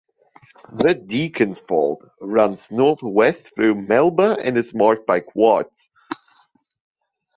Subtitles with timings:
[0.73, 5.91] The Deakin Fault runs north west through Melba and is marked by quartz.